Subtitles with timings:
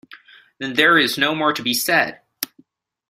[0.57, 2.21] Then there is no more to be said.